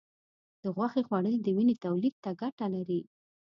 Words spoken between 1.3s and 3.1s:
د وینې تولید ته ګټه لري.